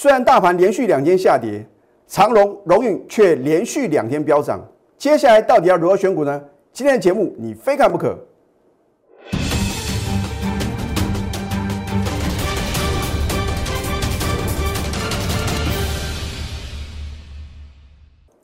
[0.00, 1.66] 虽然大盘连续两天下跌，
[2.06, 4.64] 长荣、荣运却连续两天飙涨。
[4.96, 6.40] 接下来到底要如何选股呢？
[6.72, 8.16] 今天的节目你非看不可。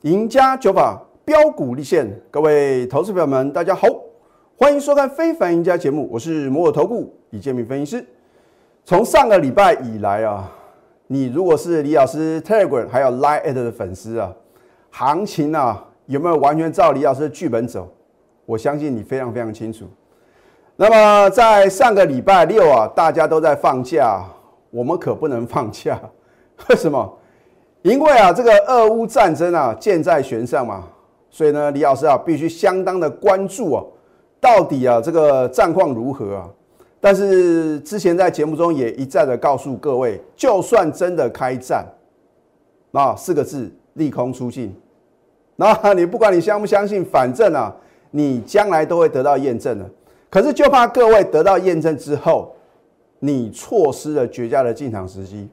[0.01, 3.87] 赢家九法标股立现，各位投资朋友们，大家好，
[4.57, 8.05] 欢迎收看《非凡赢家》节目，我是摩尔投顾李建明分析师。
[8.83, 10.51] 从上个礼拜以来啊，
[11.07, 14.33] 你如果是李老师 Telegram 还有 Line 的粉丝啊，
[14.89, 17.87] 行情啊有没有完全照李老师的剧本走？
[18.45, 19.85] 我相信你非常非常清楚。
[20.75, 24.23] 那么在上个礼拜六啊，大家都在放假，
[24.71, 25.99] 我们可不能放假，
[26.69, 27.17] 为什么？
[27.81, 30.83] 因为啊，这个俄乌战争啊，箭在弦上嘛，
[31.29, 33.83] 所以呢，李老师啊，必须相当的关注啊，
[34.41, 36.49] 到底啊，这个战况如何啊？
[36.99, 41.85] 但是之前在节目中也一再的告诉各位，就算真的开战，
[42.91, 44.75] 啊，四个字，利空出尽。
[45.55, 47.73] 那你不管你相不相信，反正啊，
[48.11, 49.89] 你将来都会得到验证的。
[50.29, 52.55] 可是就怕各位得到验证之后，
[53.19, 55.47] 你错失了绝佳的进场时机。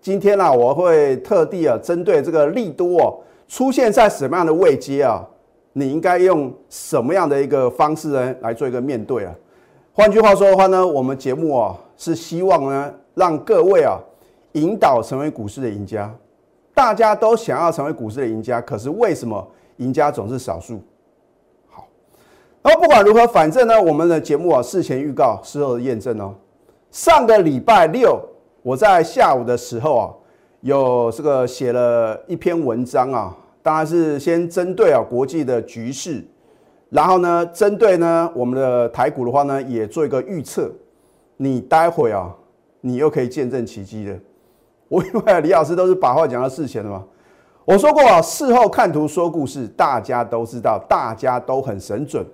[0.00, 5.24] 今天呢，我会特地啊，针对这个利多哦，出现在什么样的位阶啊？
[5.74, 9.34] 你应该用什么样的一个方式呢，来做一个面对啊？
[9.96, 13.96] 换句话说的话呢，我们节目啊，是希望呢，让各位啊，
[14.54, 16.12] 引导成为股市的赢家。
[16.74, 20.82] 大家都想要成为股市的赢家，可是为什么赢家总是少数？
[21.70, 21.86] 好，
[22.60, 26.34] 那不管如何，反正呢，我们的节目啊，事前预告，事后的验证哦。
[26.90, 28.20] 上个礼拜六。
[28.62, 30.10] 我在下午的时候啊，
[30.62, 36.24] 有这个写了一篇文章啊，当然是先针对啊国际的局势，
[36.94, 40.70] 然后呢，针对呢我们的台股的话呢，也做一个预测。
[41.36, 42.32] 你待会啊，
[42.82, 44.16] 你又可以见证奇迹了。
[44.86, 47.02] 我因为李老师都是把话讲到事前的嘛，
[47.66, 52.24] 我说过啊，事后看图说故事，大家都知道，大家都很神准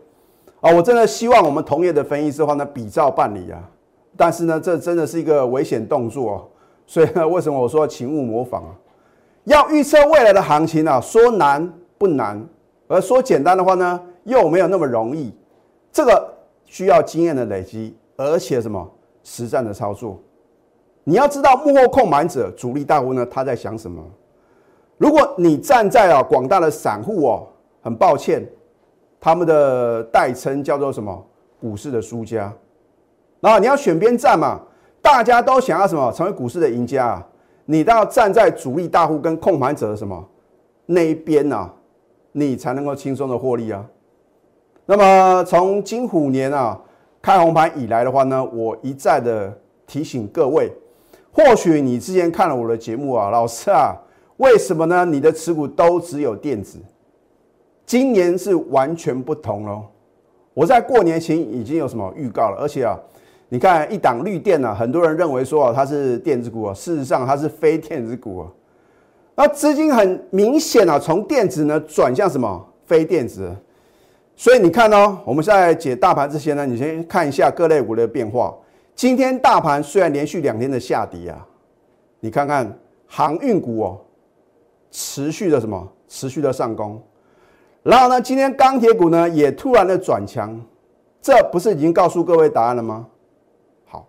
[0.61, 0.71] 啊。
[0.71, 3.59] 我真的希望我们同业的分析师的话呢，比照办理啊。
[4.15, 6.51] 但是呢，这真的是一个危险动作，
[6.87, 8.77] 所以呢，为什么我说请勿模仿啊？
[9.45, 12.47] 要预测未来的行情啊，说难不难，
[12.89, 15.35] 而说简单的话呢，又没有那么容易。
[15.93, 16.33] 这个
[16.65, 18.89] 需要经验的累积，而且什么
[19.23, 20.21] 实战的操作。
[21.05, 24.03] 你要知道幕后控盘者、主力大户呢，他在想什么？
[24.99, 27.47] 如果你站在啊广大的散户哦，
[27.83, 28.47] 很抱歉，
[29.19, 31.27] 他们的代称叫做什么？
[31.61, 32.53] 股市的输家。
[33.41, 34.61] 然后你要选边站嘛，
[35.03, 36.13] 大家都想要什么？
[36.13, 37.27] 成为股市的赢家啊！
[37.65, 40.29] 你都要站在主力大户跟控盘者的什么
[40.87, 41.71] 那一边呐，
[42.33, 43.87] 你才能够轻松的获利啊。
[44.91, 46.77] 那么从金虎年啊
[47.23, 49.57] 开红盘以来的话呢，我一再的
[49.87, 50.69] 提醒各位，
[51.31, 53.95] 或许你之前看了我的节目啊，老师啊，
[54.39, 55.05] 为什么呢？
[55.05, 56.81] 你的持股都只有电子，
[57.87, 59.85] 今年是完全不同喽。
[60.55, 62.99] 我在过年前已经有什么预告了，而且啊。
[63.49, 68.49] 你看一档绿电呢，很多人认为说啊它是电子股啊，事实上它是非电子股啊。
[69.37, 73.55] 那资金很明显啊，从电子呢转向什么非电子。
[74.41, 78.57] 所以你看哦，我们在解大盘之前呢，你先看一下各类股的变化。
[78.95, 81.47] 今天大盘虽然连续两天的下跌啊，
[82.21, 84.01] 你看看航运股哦，
[84.91, 86.99] 持续的什么持续的上攻。
[87.83, 90.59] 然后呢，今天钢铁股呢也突然的转强，
[91.21, 93.07] 这不是已经告诉各位答案了吗？
[93.85, 94.09] 好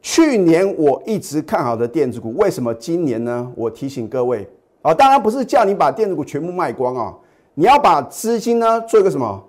[0.00, 3.52] 去年我一直看好的电子股，为什么今年呢？
[3.56, 4.48] 我提醒各位
[4.82, 7.18] 啊，当然不是叫你把电子股全部卖光啊，
[7.54, 9.42] 你要把资金呢做一个什么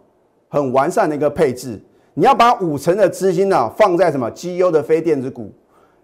[0.50, 1.82] 很完善的一个配置，
[2.14, 5.52] 你要把五成的资金呢放在什么绩优的非电子股，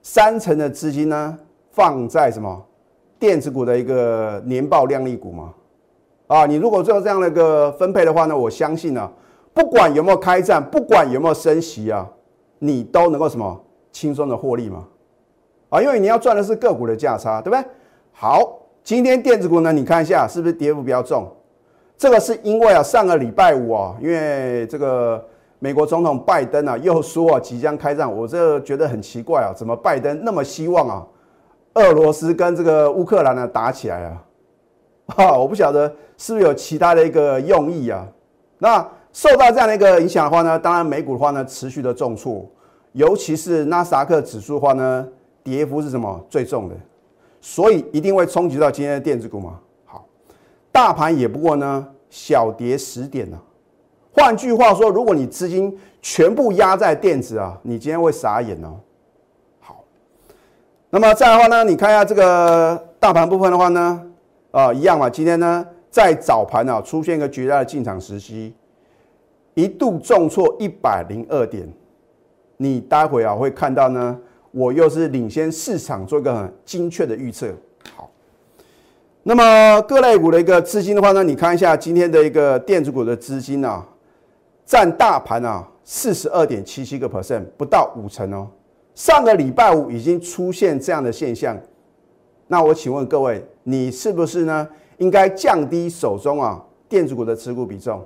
[0.01, 1.37] 三成的资金呢
[1.71, 2.65] 放在什么
[3.19, 5.53] 电子股的一个年报靓丽股嘛？
[6.27, 9.11] 啊，你如果做这样的一个分配的话呢，我相信呢，
[9.53, 12.07] 不管有没有开战，不管有没有升息啊，
[12.59, 13.61] 你都能够什么？
[13.91, 14.85] 轻松的获利吗？
[15.69, 17.65] 啊，因为你要赚的是个股的价差，对不对？
[18.13, 21.27] 好，今天电子股呢，你看一下是不是跌幅比较重？
[21.99, 25.21] 这个是因为啊，上个礼拜五啊，因为这个
[25.59, 31.05] 美国总统拜登啊又说啊即将开战，我这觉得很奇怪啊，怎么拜登那么希望啊，
[31.73, 34.23] 俄罗斯跟这个乌克兰呢打起来啊？
[35.07, 38.07] 哈， 我不晓得是不是有其他的一个用意啊？
[38.59, 38.77] 那
[39.11, 42.49] 受到这样的一个影响的话呢，当然美股的话呢持续的重挫。
[42.93, 45.05] 尤其是纳斯达克指数的话呢，
[45.43, 46.75] 跌幅是什么最重的？
[47.41, 49.59] 所以一定会冲击到今天的电子股嘛。
[50.71, 53.39] 大盘也不过呢小跌十点呢。
[54.11, 58.79] 换句话说，如果你资金全部压在电子啊，你今天会傻眼哦。
[59.59, 59.83] 好，
[60.89, 64.01] 那么再来的话呢，你看一下这个大盘部分的话呢，
[64.51, 65.09] 啊，一样嘛。
[65.09, 68.53] 今天呢，在早盘啊出现一个绝佳的进场时机，
[69.53, 71.71] 一度重挫一百零二点。
[72.57, 74.19] 你待会啊会看到呢，
[74.51, 77.53] 我又是领先市场做一个很精确的预测。
[77.95, 78.09] 好，
[79.23, 83.85] 那么各类股的一个资金的话呢，你看一下今天的一个电子股的资金啊，
[84.65, 88.47] 占大盘啊四十二点七七个 percent，不到五成哦。
[88.95, 91.57] 上个礼拜五已经出现这样的现象，
[92.47, 94.67] 那我请问各位，你是不是呢？
[94.97, 98.05] 应该降低手中啊电子股的持股比重？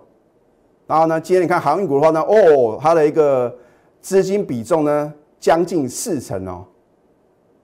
[0.85, 3.55] 然后呢，今天你看航运股的话呢，哦，它的一个
[4.01, 6.65] 资金比重呢将近四成哦，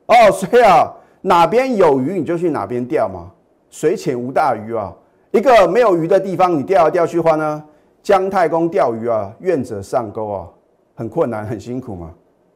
[0.07, 0.91] 哦，所以啊，
[1.21, 3.29] 哪边有鱼你就去哪边钓嘛，
[3.69, 4.93] 水浅无大鱼啊。
[5.31, 7.63] 一个没有鱼的地方，你钓来钓去的话呢，
[8.01, 10.47] 姜太公钓鱼啊，愿者上钩啊，
[10.95, 12.11] 很困难，很辛苦嘛。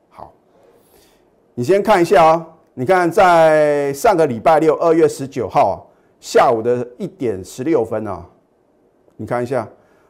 [0.10, 0.32] 好
[1.54, 5.76] 你先看一下啊，你看在上个礼拜六二月十九号啊
[6.20, 8.26] 下午的一点十六分啊，
[9.18, 9.68] 你看一下，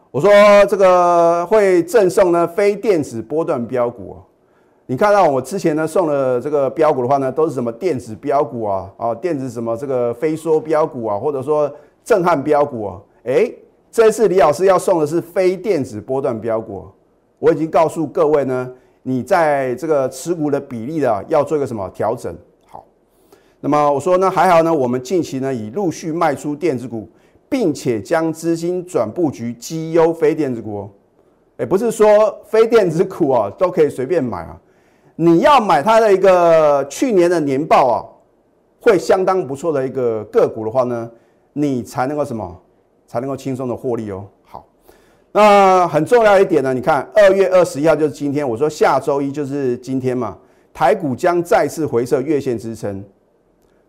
[0.09, 0.31] 我说
[0.69, 4.17] 这个会赠送呢非电子波段标股啊，
[4.85, 13.51] 你看到我之前呢送的这个标股的话呢，都是什么电子标股啊啊，电子什么这个飞梭标股啊，或者说震撼标股啊，哎，
[13.91, 16.85] 这次李老师要送的是非电子波段标股，
[17.39, 18.71] 我已经告诉各位呢。
[19.05, 22.33] 你在这个持股的比例啊，要做一个什么调整？
[22.65, 22.85] 好，
[23.59, 27.09] 那么我说呢，还好呢，我们近期呢已陆续卖出电子股，
[27.49, 30.89] 并且将资金转布局绩优非电子股哦。
[31.57, 32.07] 哎，不是说
[32.45, 34.57] 非电子股啊都可以随便买啊，
[35.15, 38.05] 你要买它的一个去年的年报啊，
[38.81, 41.09] 会相当不错的一个个股的话呢，
[41.53, 42.59] 你才能够什么，
[43.05, 44.25] 才能够轻松的获利哦。
[44.43, 44.65] 好
[45.31, 50.37] 那很重要一点呢，你看二月二十一号就是今天，我说下周一就是今天嘛，
[50.73, 53.03] 台股将再次回测月线支撑，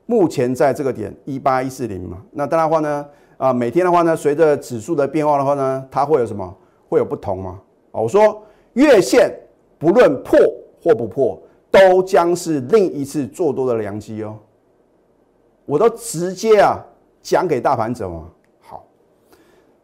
[0.06, 2.18] 目前在这个点一八一四零嘛。
[2.32, 3.06] 那当然话呢，
[3.38, 6.54] 啊每天的话呢，随着指数的变化的话呢，它会有什么？
[6.88, 7.60] 会有不同吗？
[7.92, 8.42] 啊，我说
[8.74, 9.34] 月线
[9.78, 10.38] 不论破
[10.84, 14.36] 或不破，都将是另一次做多的良机哦。
[15.64, 16.78] 我都直接啊
[17.22, 18.28] 讲给大盘者嘛。
[18.60, 18.86] 好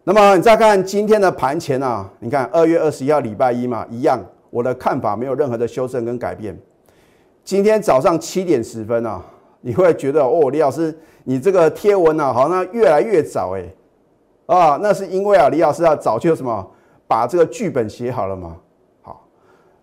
[0.05, 6.55] 那么你再看今天的盘前啊，你看二月二十一号礼拜一嘛，一样，我的看法没有任何的修正跟改变。
[7.43, 9.25] 今天早上七点十分啊，
[9.63, 10.95] 你会觉得哦，李老师，
[11.25, 13.65] 你这个贴文啊，好像越来越早哎，
[14.45, 16.71] 啊，那是因为啊，李老师啊早就什么
[17.09, 18.55] 把这个剧本写好了嘛。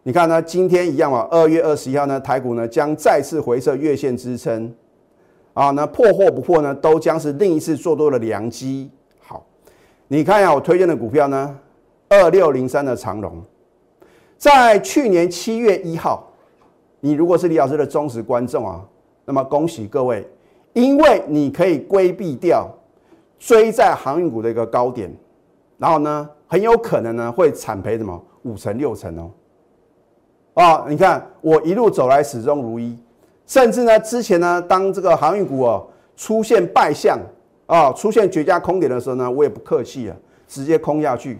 [0.07, 4.73] 你看呢，今天一样嘛，二月二十一号呢，台股呢将再次回撤月线支撑，
[5.53, 8.89] 啊，那破或不破呢，都将是另一次做多的良机。
[9.19, 9.45] 好
[10.07, 11.59] 你看一下我推荐的股票呢，
[12.07, 13.43] 二六零三的长龙，
[14.37, 16.31] 在去年七月一号，
[17.01, 18.81] 你如果是李老师的忠实观众啊，
[19.25, 20.25] 那么恭喜各位，
[20.71, 22.65] 因为你可以规避掉
[23.37, 25.13] 追在航运股的一个高点，
[25.77, 29.29] 然后呢，很有可能呢会惨赔什么五成六成哦，
[30.61, 32.97] 啊，你看我一路走来始终如一，
[33.45, 37.17] 甚至呢之前呢，当这个航运股哦出现败相。
[37.67, 40.15] 啊，出现绝佳空点的时候呢，我也不客气啊，
[40.47, 41.37] 直接空下去。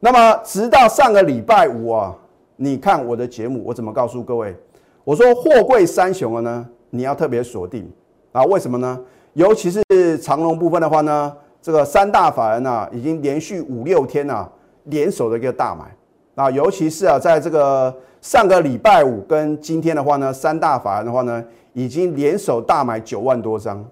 [0.00, 2.16] 那么，直到上个礼拜五啊，
[2.56, 4.56] 你看我的节目，我怎么告诉各位？
[5.04, 7.86] 我说货柜三雄了呢，你要特别锁定
[8.32, 8.42] 啊。
[8.44, 8.98] 为什么呢？
[9.34, 14.50] 尤其是长龙部分的话呢，这个三大法人啊，已经连续五六天啊，
[14.84, 15.94] 联手的一个大买
[16.42, 16.50] 啊。
[16.50, 23.84] 尤其是啊，在这个上个礼拜五跟今天的话呢，三大法人的话呢，已经联手大买九万多张。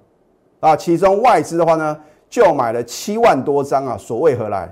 [0.60, 1.96] 啊，其中外资的话呢，
[2.28, 4.68] 就买了七万多张啊，所谓何来？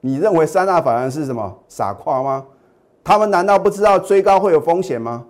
[0.00, 2.44] 你认为三大法人是什么傻瓜吗？
[3.04, 5.24] 他们难道不知道追高会有风险吗？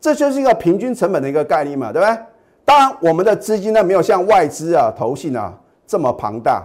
[0.00, 2.18] 这就是一个平均成本的一个概念嘛，对不对？
[2.64, 5.52] 当然，我们的资金呢没有像外资啊、投信啊
[5.86, 6.62] 这么庞大，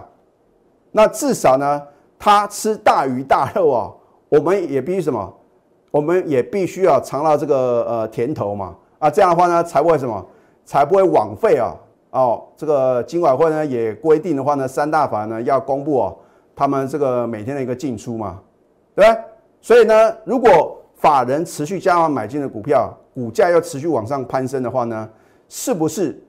[0.92, 1.82] 那至少呢，
[2.18, 3.90] 他吃大鱼大肉啊，
[4.30, 5.36] 我们也必须什么？
[5.90, 10.24] 我们也必须要尝到这个呃甜头嘛，啊，这样的话呢，才不会什么，
[10.64, 11.76] 才不会枉费啊。
[12.12, 16.16] 哦，这个金管会呢也规定的话呢，三大法呢要公布哦，
[16.54, 18.40] 他们这个每天的一个进出嘛，
[18.94, 19.20] 对不对？
[19.60, 25.08] 所以呢，如果法人持续加码买进的股票，股价又持续往上攀升的话呢，
[25.48, 26.22] 是不是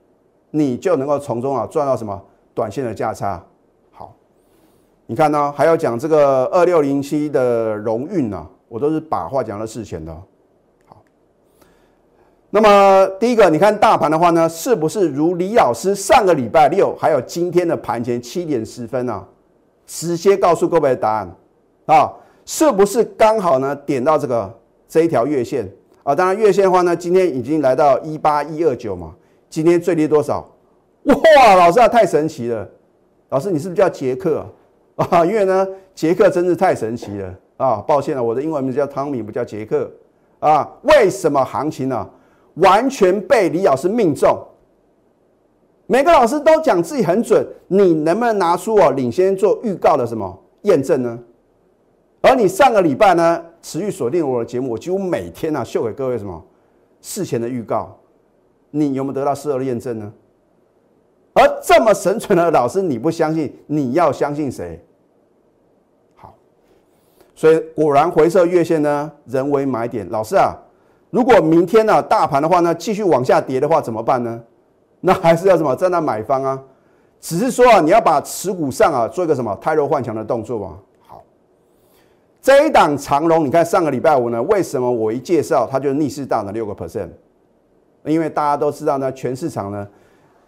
[0.50, 2.20] 你就能够从中啊赚到什么
[2.52, 3.40] 短线的价差？
[5.06, 10.14] 你看呢，还要讲这个二六零七的荣运呢，我都是把话讲到事前的。
[10.86, 11.02] 好
[12.50, 19.26] 那么第一个，你看大盘的话呢，是不是如李老师上个礼拜六还有今天的盘前七点十分啊，
[19.86, 21.34] 直接告诉各位的答案
[21.86, 22.12] 啊，
[22.46, 25.68] 是不是刚好呢点到这个这一条月线
[26.04, 26.14] 啊。
[26.14, 29.14] 当然月线的话呢，今天已经来到一八一二九嘛，
[29.50, 30.48] 今天最低多少？
[31.04, 32.68] 哇，老师啊，太神奇了！
[33.30, 34.46] 老师，你是不是叫杰克啊？
[35.10, 37.76] 啊因为呢，杰克真是太神奇了啊！
[37.86, 39.90] 抱歉了，我的英文名字叫汤米，不叫杰克
[40.38, 40.68] 啊。
[40.82, 42.08] 为什么行情呢？
[42.54, 44.38] 完全被李老师命中？
[45.86, 51.18] 每个老师都讲自己很准，你能不能拿出我领先做预告的什么验证呢？
[52.20, 56.42] 而你上个礼拜呢，持续锁定我的节目，我几乎每天啊秀给各位什么
[57.00, 57.98] 事前的预告，
[58.70, 60.12] 你有没有得到事后的验证呢？
[61.34, 64.78] 而这么神准的老师，你不相信，你要相信谁？
[66.14, 66.34] 好，
[67.34, 70.06] 所以果然回撤月线呢，人为买点。
[70.10, 70.54] 老师啊，
[71.08, 74.42] 如果明天呢大盘的话呢继续往下跌的话，怎么办呢？
[75.00, 76.62] 那还是要什么在那买方啊？
[77.18, 80.78] 只是说啊，你要把持股上啊做一个什么太弱换强的动作嘛。
[81.00, 81.24] 好，
[82.42, 87.08] 这一档长龙，你看上个礼拜五呢，为什么我一介绍它就逆势大了六个 percent？
[88.04, 89.88] 因为大家都知道呢，全市场呢。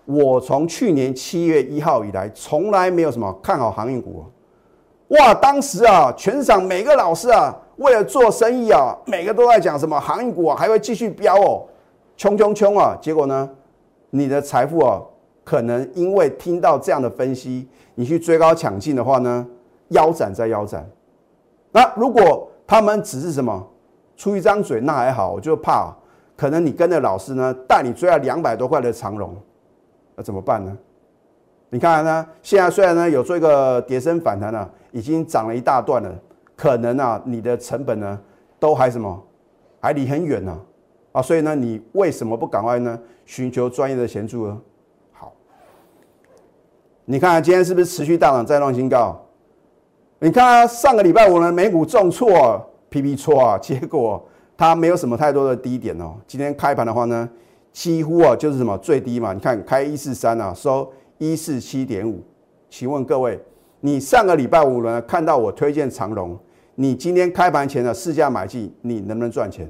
[0.06, 4.25] 我从去年七月一号以来，从来没有什么看好航运股。
[5.08, 11.64] 哇，当时啊，全场每个老师啊，为了做生意啊，每个都在讲什么航运股啊，还会继续飙哦，
[12.16, 12.96] 冲冲冲啊！
[13.00, 13.49] 结果呢，
[14.11, 15.00] 你的财富啊，
[15.44, 19.46] 可能因为听到这样的分析，你去追高抢进的话呢，
[19.88, 20.88] 腰斩再腰斩。
[21.70, 23.66] 那如果他们只是什么
[24.16, 25.94] 出一张嘴，那还好，我就怕
[26.37, 29.37] 可能你跟着老师呢，带你追了两百多块的长龙。
[30.16, 30.76] 那怎么办呢？
[31.71, 32.25] 你看呢？
[32.40, 36.14] 现在虽然呢有做一个跌升反弹了，已经涨了一大段了，
[36.54, 38.21] 可能啊你的成本呢
[38.61, 39.21] 都还什么，
[39.80, 40.56] 还离很远呢
[41.11, 41.21] 啊！
[41.21, 44.61] 所以呢，你为什么不赶快呢寻求专业的协助呢？
[45.12, 45.33] 好，
[47.06, 49.21] 你看今天是不是持续大涨再创新高？
[50.21, 54.25] 你看上个礼拜五呢美股重挫，，P P 挫啊，结果
[54.56, 56.14] 它没有什么太多的低点哦。
[56.25, 57.28] 今天开盘的话呢？
[57.74, 59.32] 几乎啊，就是什么最低嘛？
[59.32, 60.88] 你看开一四三啊，收
[61.18, 62.22] 一四七点五。
[62.70, 63.38] 请问各位，
[63.80, 66.38] 你上个礼拜五呢看到我推荐长龙，
[66.76, 69.68] 你今天开盘前的市价买进，你能不能赚钱？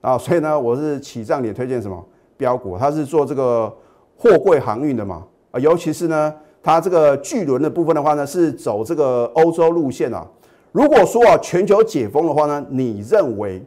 [0.00, 2.02] 啊，所以呢，我是起涨点推荐什么
[2.36, 2.78] 标股？
[2.78, 3.68] 它是做这个
[4.16, 5.26] 货柜航运的嘛？
[5.50, 6.32] 啊，尤其是呢，
[6.62, 10.24] 它这个巨轮的部分的话呢，是走这个欧洲路线啊。
[10.70, 13.60] 如果说啊，全球解封的话呢，你认为？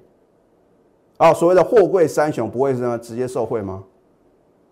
[1.22, 3.84] 啊，所谓的货柜三雄不会是呢直接受贿吗？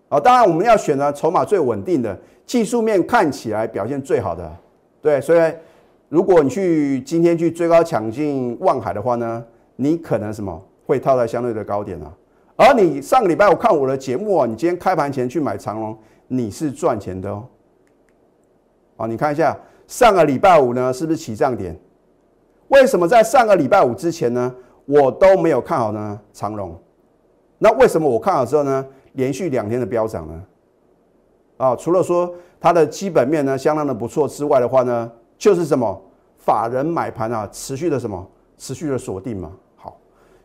[0.08, 4.50] 啊，当然我们要选择筹码最稳定的，技术面看起来表现最好的，
[5.00, 5.20] 对。
[5.20, 5.54] 所以
[6.08, 9.44] 如果你去今天去追高抢进望海的话呢，
[9.76, 12.12] 你可能什么会套在相对的高点啊。
[12.56, 17.46] 而你上个礼拜我看我的节目啊，你今天开盘前去买长龙，你是赚钱的哦。
[18.96, 21.78] 啊，你看一下上个礼拜五呢是不是起涨点？
[22.66, 24.52] 为什么在上个礼拜五之前呢？
[24.90, 26.76] 我都没有看好呢，长隆。
[27.58, 30.42] 那为什么我看好之后呢，连续两天的飙涨呢？
[31.58, 36.02] 啊，除了说它的基本面呢相当的不错之外的话呢，就是什么
[36.38, 38.26] 法人买盘啊，持续的什么
[38.58, 39.52] 持续的锁定嘛。
[39.76, 39.96] 好，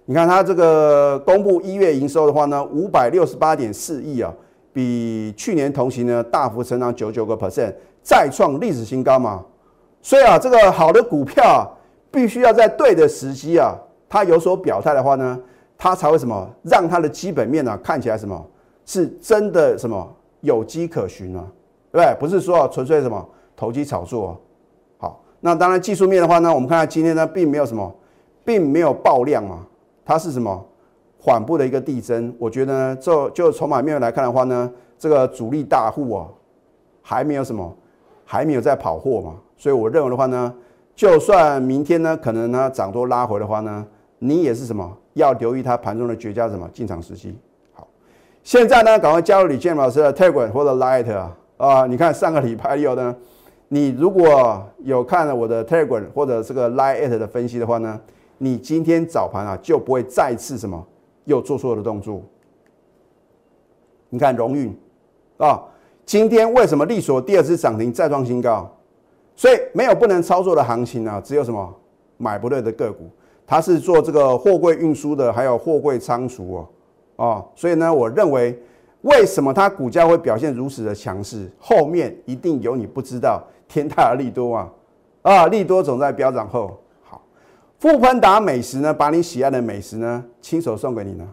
[0.05, 4.31] 你看它这个公布一月营收的话呢，五百六十八点四亿啊，
[4.71, 7.73] 比去年同期呢大幅成长九九个 percent，
[8.03, 9.43] 再创历史新高嘛。
[10.03, 11.65] 所以啊，这个好的股票啊，
[12.11, 13.75] 必须要在对的时机啊。
[14.15, 15.37] 它有所表态的话呢，
[15.77, 18.41] 它才会什么让它的基本面呢看起来什么
[18.85, 21.45] 是真的什么有机可循啊？
[21.91, 22.15] 对不对？
[22.17, 24.31] 不是说纯粹什么投机炒作啊。
[24.99, 27.93] 好，那当然技术面的话呢，我们看看今天呢并没有什么，
[28.45, 29.59] 并没有爆量啊，
[30.05, 30.65] 它是什么
[31.19, 32.33] 缓步的一个递增。
[32.39, 36.25] 我觉得呢，就就筹码面来看的话呢，这个主力大户啊
[37.01, 37.75] 还没有什么，
[38.23, 40.53] 还没有在跑货嘛，所以我认为的话呢，
[40.95, 43.85] 就算明天呢可能呢涨多拉回的话呢。
[44.19, 44.97] 你也是什么？
[45.13, 47.37] 要留意它盘中的绝佳什么进场时机。
[47.73, 47.87] 好，
[48.43, 51.85] 现在呢，赶快加入李建老师的 Telegram 或者 Light 啊啊！
[51.85, 53.15] 你看上个礼拜六呢，
[53.69, 57.99] 你如果有看了我的 Telegram 或者这个 Light 的分析的话呢，
[58.39, 60.85] 你今天早盘啊就不会再次什么
[61.23, 62.21] 又做错的动作。
[64.09, 64.77] 你看荣运
[65.37, 65.63] 啊，
[66.05, 68.69] 今天为什么利索第二次涨停再创新高？
[69.35, 71.73] 所以没有不能操作的行情啊，只有什么
[72.17, 73.09] 买不对的个股。
[73.47, 76.67] 它是做这个货柜运输的，还有货柜仓储哦，
[77.17, 78.59] 哦，所以呢，我认为
[79.01, 84.69] 为什么它股价会表现如此的强势，后面一定有你不知道天大的利多啊，
[85.21, 86.75] 啊，利多总在飙涨后。
[87.03, 87.21] 好，
[87.77, 91.27] 富喷达美食呢，把你喜爱的美食呢，亲手送给你呢，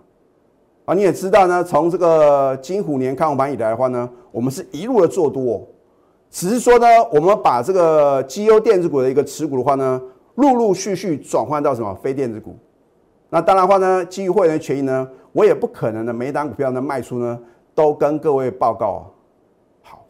[0.84, 5.66] 啊，你也知道呢，从这个金虎年开红盘以来的话呢，我们是一路的做多，
[6.30, 9.98] 只是说呢，我们把这个绩优电子股的一个持股的话呢。
[10.36, 12.56] 陆陆续续转换到什么非电子股
[13.28, 17.38] 那当然话呢，基于会员权益呢，我也不可能的每一档股票呢卖出呢
[17.74, 19.02] 都跟各位报告啊。
[19.82, 20.04] 好，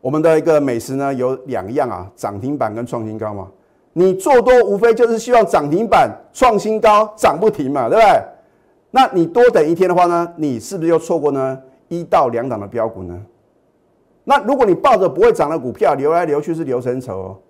[0.00, 3.48] 我们的一个美食呢有两样啊，涨停板跟创新高嘛。
[3.92, 8.22] 你做多无非就是希望涨停板创新高涨不停嘛，对不对？
[8.90, 13.20] 那你多等一天的话呢，你是不是又错过呢一到两档的标股呢？
[14.24, 17.40] 那如果你抱着不会涨的股票流来流去是流成仇。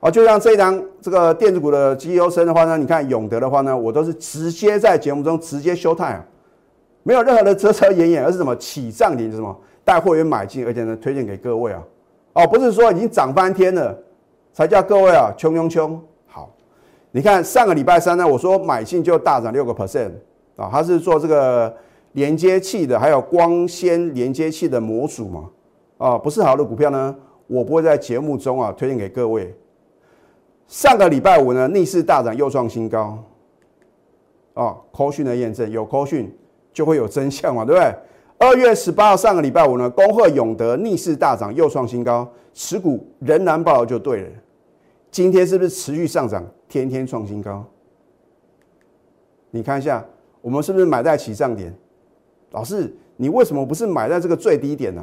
[0.00, 6.24] 啊，就像这一张这个电子股的绩优生的话呢，你看永德的话呢，我都是直接在节目中直接休态啊，
[7.02, 9.54] 没有任何的遮遮掩掩，而是什么起涨点是什么
[9.84, 11.82] 带会员买进，而且呢推荐给各位啊，
[12.32, 13.94] 哦，不是说已经涨翻天了
[14.54, 16.00] 才叫各位啊穷穷穷。
[16.26, 16.48] 好，
[17.10, 20.12] 你看上个礼拜三呢，我说买进就大涨六个 percent
[20.56, 21.70] 啊，它是做这个
[22.12, 25.44] 连接器的，还有光纤连接器的模组嘛，
[25.98, 27.14] 啊，不是好的股票呢，
[27.46, 29.54] 我不会在节目中啊推荐给各位。
[30.70, 33.18] 上个礼拜五呢，逆势大涨又创新高，
[34.54, 36.32] 哦，科讯的验证有科讯
[36.72, 37.92] 就会有真相嘛，对不对？
[38.38, 44.28] 二月十八号上个礼拜五呢，恭贺永德逆势大涨又创新高，持股仍然报就对了。
[45.10, 47.64] 今天是不是持续上涨，天天创新高？
[49.50, 50.06] 你看一下，
[50.40, 51.74] 我们是不是买在起涨点？
[52.52, 55.02] 老师，你为什么不是买在这个最低点呢？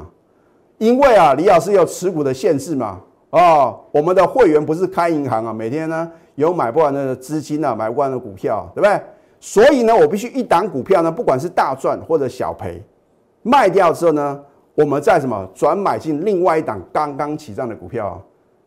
[0.78, 3.02] 因为啊，李老师有持股的限制嘛。
[3.32, 9.02] 哦，我们的会员不是开银行啊，每天呢有买不完的资金啊，买不完的股票，对不对？
[9.40, 12.82] 所以呢，我必须一档股票呢，不管是大赚或者小赔，
[13.44, 14.40] 卖掉之后呢，
[14.76, 18.20] 我们再什么转买进另外一档刚刚起涨的股票。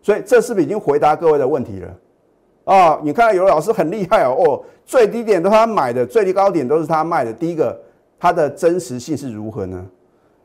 [0.02, 1.97] 所以这是不是已经回答各位的问题了？
[2.64, 7.33] 啊，你看有的老师很厉害哦，哦，最低点都他买的，最低高点都是他卖的。
[7.33, 7.75] 第一个，
[8.19, 9.83] 它的真实性是如何呢？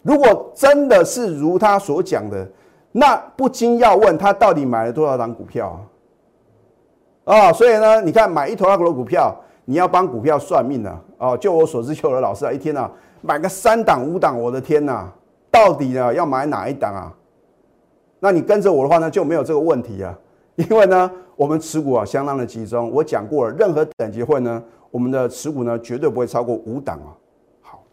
[0.02, 2.48] 如果真的是如他所讲的。
[2.98, 5.78] 那不禁要问他到底买了多少档股票
[7.26, 7.36] 啊？
[7.36, 9.36] 啊，所以呢，你看买一头那个股票，
[9.66, 10.98] 你要帮股票算命呢？
[11.18, 12.90] 哦，就我所知，有的老师啊，一天啊
[13.22, 15.12] 买个三档五档，我的天呐，
[15.52, 17.14] 到底呢要买哪一档啊？
[18.22, 20.18] 那你跟着我的话呢，就没有这个问题啊，
[20.56, 22.90] 因为呢，我们持股啊相当的集中。
[22.92, 27.12] 我讲过了，任何等级会呢，我们的持股呢绝对不会超过五档啊。
[27.62, 27.84] 好，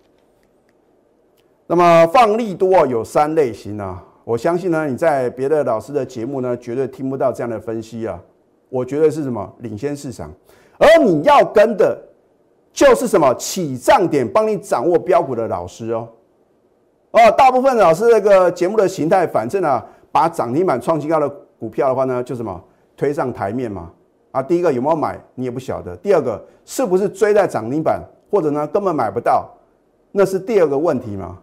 [1.66, 4.00] 那么放利多啊有三类型啊。
[4.24, 8.20] 我相信呢，你在别的老师的节目呢，绝对听不到这样的分析啊。
[8.68, 10.30] 我觉得是什么领先市场，
[10.78, 12.00] 而你要跟的，
[12.72, 16.08] 就是什么起涨点帮你掌握标股的老师哦。
[17.10, 22.58] 哦，大部分老师那个节目的形态，反正啊，把涨停板创新高的股票的话呢，就什么
[22.96, 23.90] 推上台面嘛。
[24.30, 29.46] 啊，第一个有没有买，你也不晓得；第二个是不是追在涨停板，或者呢根本买不到，
[30.10, 31.38] 那是第二个问题嘛。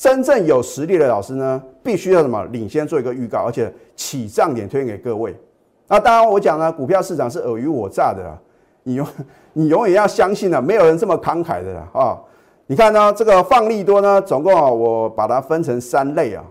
[0.00, 5.38] 真正有实力的老师呢，必须要什么领先做一个预告，而且起涨点推荐给各位。
[5.86, 8.38] 那当然，我讲呢，股票市场是尔虞我诈的啦，
[8.82, 9.06] 你永
[9.52, 12.18] 你永远要相信呢，没有人这么慷慨的啦啊。
[12.66, 16.42] 你看呢，这个放利多呢，总共啊，我把它分成三类啊。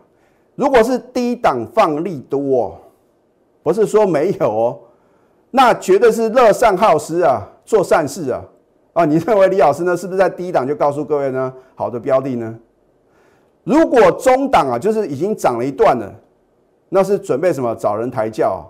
[0.54, 2.80] 如果是低档放利多，
[3.64, 4.80] 不是说没有哦，
[5.50, 8.44] 那绝对是乐善好施啊，做善事啊。
[8.94, 12.56] 啊，你认为李老师呢，是不是在低档就告诉各位呢，好的标的呢？
[13.64, 16.12] 如果中档啊，就是已经涨了一段了，
[16.90, 18.68] 那是准备什么找人抬轿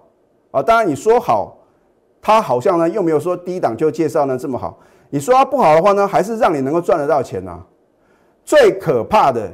[0.52, 0.62] 啊？
[0.62, 1.58] 当然你说好，
[2.21, 4.78] 他好像呢又没有说低档就介绍呢这么好。
[5.10, 7.60] 你说他不好的话呢，还是让你能够赚得到钱呐？
[8.43, 9.49] 最可怕的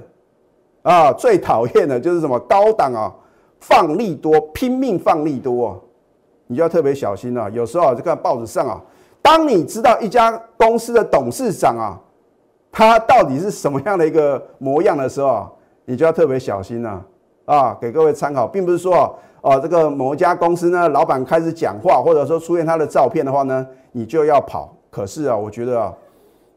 [0.82, 3.14] 啊，最讨厌的就是什么高档啊，
[3.60, 5.80] 放利多，拼命放利多，
[6.48, 7.52] 你就要特别小心了。
[7.52, 8.82] 有时候啊，就看报纸上啊，
[9.22, 12.02] 当你知道一家公司的董事长啊。
[12.78, 15.48] 它到底是什么样的一个模样的时候，
[15.86, 17.02] 你就要特别小心了
[17.46, 17.78] 啊！
[17.80, 24.76] 给各位参考，并不是说哦，这个某一家公司呢，老板开始讲话，或者说出现他的照片的话呢，你就要跑。
[24.92, 25.94] 可是啊，我觉得啊，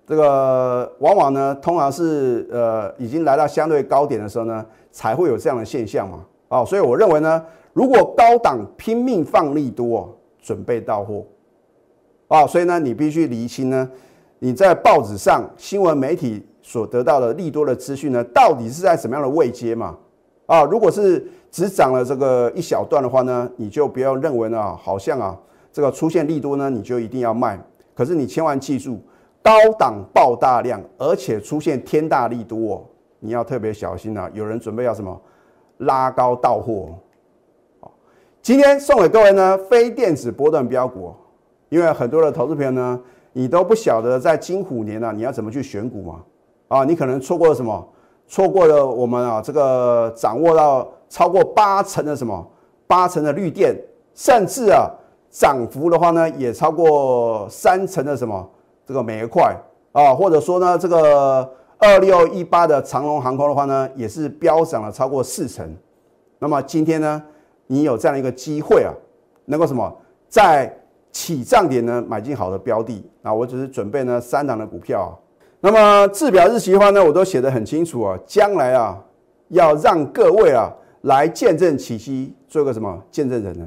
[0.08, 6.18] 这个往往呢，通常是呃，已经来到相对高点的时候呢，才会有这样的现象嘛。
[6.48, 11.24] 啊，所以我认为呢，如果高档拼命放利多，准备到货
[12.26, 13.88] 啊，所以呢，你必须厘清呢。
[14.40, 19.96] 你在报纸上、新闻媒体所得到的利多的资讯呢，到底是在什么样的位阶嘛？
[20.46, 25.36] 啊，如果是只涨了这个一小段的话呢，你就不要认为呢，好像啊，
[25.72, 27.60] 这个出现利多呢，你就一定要卖。
[27.94, 29.00] 可是你千万记住，
[29.42, 32.84] 高档爆大量，而且出现天大利多，哦
[33.18, 34.30] 你要特别小心啊！
[34.32, 35.20] 有人准备要什么
[35.78, 36.94] 拉高到货。
[38.40, 41.12] 今天送给各位呢，非电子波段标股，
[41.70, 43.00] 因为很多的投资朋友呢。
[43.38, 46.24] 你都不晓得在金虎年呢，你要怎么去选股吗？
[46.66, 47.88] 啊，你可能错过了什么？
[48.26, 52.44] 错过了我们啊，这个掌握到超过八成的什么？
[52.88, 53.80] 八成的绿电，
[54.12, 54.90] 甚至啊，
[55.30, 58.44] 涨幅的话呢，也超过三成的什么
[58.84, 59.56] 这个美块
[59.92, 61.48] 啊，或者说呢，这个
[61.78, 65.64] 二六一八的长龙航空的话呢，也是飙涨了超过四成。
[66.40, 67.22] 那么今天呢，
[67.68, 68.92] 你有这样一个机会啊，
[69.44, 69.96] 能够什么
[70.28, 70.76] 在
[71.12, 75.18] 起涨点呢买进好的标的啊，我只是准备呢三档的股票。
[75.60, 78.96] 那么制表日期的话呢，我都写得很清楚啊，将来啊
[79.48, 83.66] 要让各位啊来见证奇迹，做个什么见证人呢？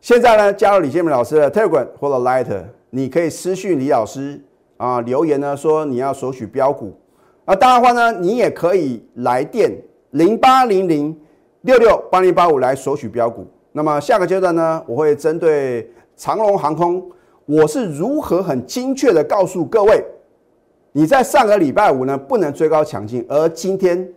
[0.00, 4.40] 现在呢，加入李建明老师的 Telegram 或者 Light，你可以私讯李老师
[4.76, 6.96] 啊，留言呢说你要索取标股。
[7.44, 9.70] 啊，当然话呢，你也可以来电
[10.12, 11.18] 零八零零
[11.62, 13.46] 六六八零八五来索取标股。
[13.72, 17.08] 那么下个阶段呢，我会针对长龙航空，
[17.46, 20.04] 我是如何很精确的告诉各位，
[20.90, 24.12] 你在上个礼拜五呢不能追高抢进，而今天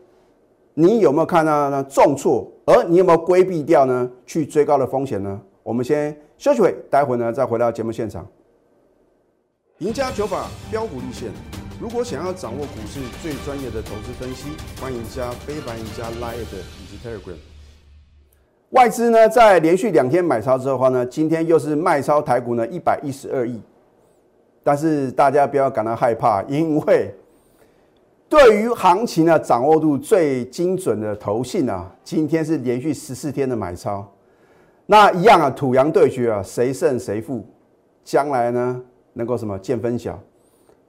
[0.74, 2.52] 你有没有看到呢重挫？
[2.66, 5.40] 而你有没有规避掉呢去追高的风险呢？
[5.62, 8.28] 我们先休息会，待会呢再回到节目现场。
[9.78, 11.30] 赢家九法标股立线，
[11.80, 14.50] 如果想要掌握股市最专业的投资分析，
[14.82, 17.38] 欢迎加非凡、赢家 Line 以及 Telegram。
[18.72, 23.62] 外资呢在连续两天买超之后的话呢，今天又是卖超台股呢一百一十二亿。
[24.64, 27.14] 但是大家不要感到害怕，因为
[28.30, 34.08] 对于行情呢掌握度最精准的投信啊，今天是连续十四天的买超。
[34.86, 37.46] 那一样啊，土洋对决啊，谁胜谁负，
[38.06, 38.82] 将来呢
[39.14, 40.18] 能够什么见分晓。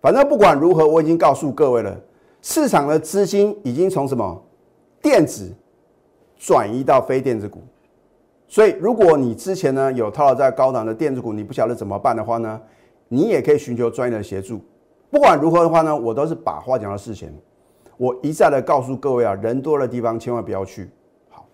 [0.00, 1.98] 反正不管如何，我已经告诉各位了，
[2.42, 4.40] 市场的资金已经从什么
[5.00, 5.52] 电子
[6.36, 7.60] 转移到非电子股。
[8.52, 12.60] 所以，如果你之前呢有套在高档的电子股，你不晓得怎么办的话呢，
[13.08, 14.60] 你也可以寻求专业的协助。
[15.10, 17.34] 不管如何的话呢，我都是把话讲到事前，
[17.96, 20.90] 我一再的告诉各位啊，人多的地方千万不要去。
[21.30, 21.46] 好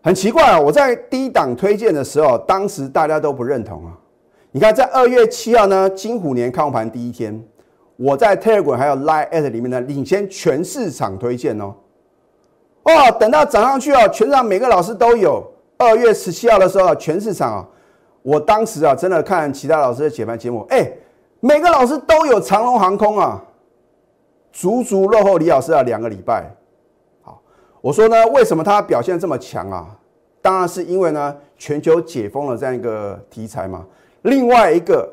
[0.00, 0.58] 很奇怪啊！
[0.58, 3.92] 我在低档推荐的时候，当时大家都不认同啊。
[4.50, 7.38] 你看，在二月七号呢，金虎年开盘第一天，
[7.96, 11.74] 我在 Telegram 还有 Line at 里面呢，领先全市场推荐哦。
[12.84, 15.46] 哦，等到涨上去哦，全场每个老师都有。
[15.78, 17.68] 二月十七号的时候，全市场啊，
[18.22, 20.90] 我当时啊，真的看其他老师的解盘节目，哎，
[21.38, 23.40] 每个老师都有长龙航空啊，
[24.52, 26.52] 足足落后李老师啊两个礼拜。
[27.22, 27.40] 好
[27.80, 29.96] 我说呢，为什么他表现这么强啊？
[30.42, 33.86] 当然是因为呢，全球解封了这样一个题材嘛。
[34.22, 35.08] 另外一个，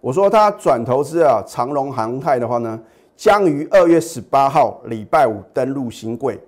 [0.00, 2.80] 我说他转投资啊，长龙航太的话呢，
[3.16, 6.40] 将于二月十八号礼拜五登陆新贵。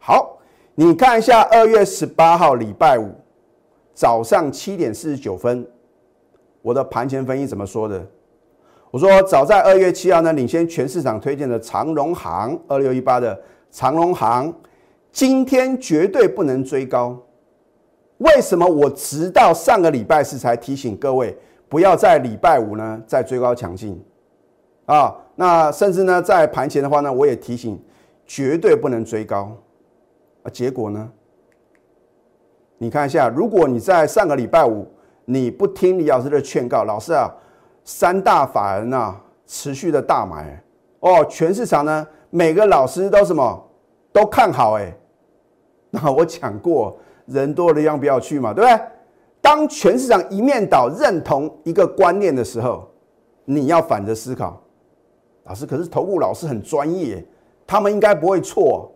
[0.00, 0.36] 好，
[0.74, 3.10] 你看一下二月十八号礼拜五
[3.92, 5.66] 早上七点四十九分，
[6.62, 8.02] 我的盘前分析怎么说的？
[8.90, 13.38] 我说早在二月七号呢，领先全市场推荐的长荣航二六一八的
[13.70, 14.52] 长荣航。
[15.10, 17.14] 今天绝对不能追高，
[18.16, 21.36] 为什么我直到上个礼拜四才提醒各位，
[21.68, 24.02] 不要在礼拜五呢再追高抢进
[24.86, 25.14] 啊？
[25.36, 27.78] 那甚至呢在盘前的话呢，我也提醒
[28.26, 29.54] 绝对不能追高
[30.42, 30.50] 啊。
[30.50, 31.10] 结果呢，
[32.78, 34.86] 你看一下，如果你在上个礼拜五
[35.24, 37.30] 你不听李老师的劝告，老师啊，
[37.84, 40.62] 三大法人啊持续的大买
[41.00, 43.70] 哦，全市场呢每个老师都什么
[44.12, 44.92] 都看好哎。
[45.90, 48.80] 那我讲过，人多的地方不要去嘛，对不对？
[49.40, 52.88] 当全市场一面倒认同一个观念的时候，
[53.44, 54.62] 你要反着思考。
[55.44, 57.22] 老师，可是投顾老师很专业，
[57.66, 58.92] 他们应该不会错。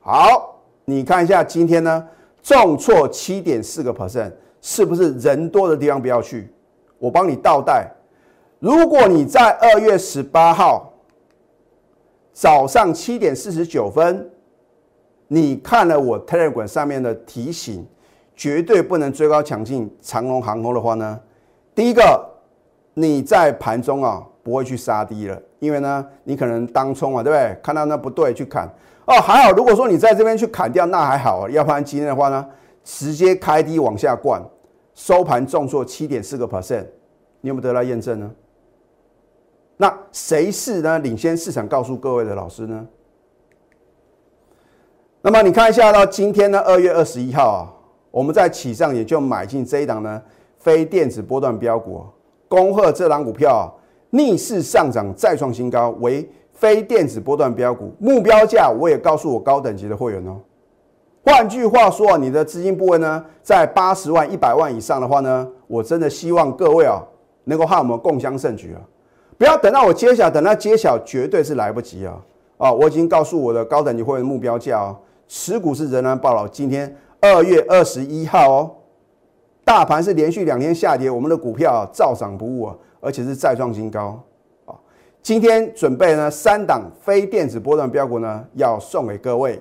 [0.00, 0.53] 好，
[0.84, 2.06] 你看一下今天呢，
[2.42, 6.52] 重挫七点四个 percent，是不是人多的地方不要去？
[6.98, 7.90] 我帮你倒带。
[8.58, 10.92] 如果你在二月十八号
[12.32, 14.30] 早上七点四十九分。
[15.26, 17.84] 你看了我 Telegram 上面的提醒，
[18.36, 21.18] 绝对不能追高抢进长龙航空的话呢，
[21.74, 22.30] 第一个
[22.92, 27.58] 你在盘中啊不会去杀低了，因为呢你可能当冲啊，对不对？
[27.62, 28.70] 看到那不对去砍
[29.06, 32.46] 哦，还好，如果说你在这边去砍掉，那还好，要不然今天的话呢，
[32.82, 34.42] 直接开低往下灌，
[34.94, 36.86] 收盘重挫七点四个 percent，
[37.40, 38.30] 你有没有得到验证呢？
[39.76, 42.86] 那谁是呢领先市场告诉各位的老师呢？
[45.20, 47.72] 那么你看一下，到今天呢，二月二十一号啊，
[48.10, 50.22] 我们在起上也就买进这一档呢，
[50.58, 52.04] 非电子波段标股，
[52.48, 53.64] 恭贺这档股票啊，
[54.10, 60.40] 逆势上涨再创新高，为非电子波段标股，目标价我也告诉我高等级的会员哦。
[61.24, 67.02] 换句话说，你的资金部位呢，在八十万、一百万以上的话呢，我真的希望各位啊，
[67.44, 68.80] 能够和我们共襄盛举啊，
[69.36, 72.20] 不要等到我揭晓，等到揭晓绝对是来不及啊
[72.58, 72.72] 啊！
[72.72, 74.96] 我已经告诉我的高等级会员目标价哦。
[75.26, 78.70] 持股是仍然报了，今天二月二十一号哦，
[79.64, 84.22] 大盘是连续两天下跌，我们的股票啊照涨不误啊，而且是再创新高。
[85.24, 89.58] 今天准备呢三档非电子波段标股呢，要送给各位。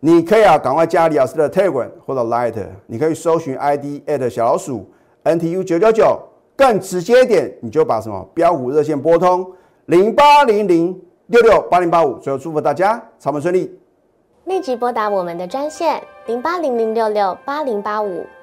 [0.00, 2.56] 你可以啊，赶快加李老师的 Telegram 或者 Light，
[2.88, 4.90] 你可以搜寻 ID at 小老鼠
[5.22, 6.20] NTU 九九九，
[6.56, 9.48] 更直接一点，你就把什么标股热线拨通
[9.86, 12.18] 零八零零六六八零八五。
[12.18, 13.78] 最后祝福大家操盘顺利，
[14.46, 18.26] 立即拨打我们的专线零八零零六六八零八五